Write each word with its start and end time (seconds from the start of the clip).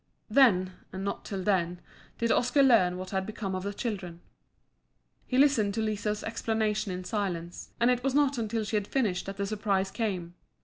Then, 0.31 0.71
and 0.91 1.03
not 1.03 1.23
till 1.25 1.43
then, 1.43 1.79
did 2.17 2.31
Oscar 2.31 2.63
learn 2.63 2.97
what 2.97 3.11
had 3.11 3.23
become 3.23 3.53
of 3.53 3.61
the 3.61 3.71
children. 3.71 4.19
He 5.27 5.37
listened 5.37 5.75
to 5.75 5.81
Liso's 5.83 6.23
explanation 6.23 6.91
in 6.91 7.03
silence, 7.03 7.69
and 7.79 7.91
it 7.91 8.03
was 8.03 8.15
not 8.15 8.39
until 8.39 8.63
she 8.63 8.77
had 8.77 8.87
finished 8.87 9.27
that 9.27 9.37
the 9.37 9.45
surprise 9.45 9.91
came. 9.91 10.33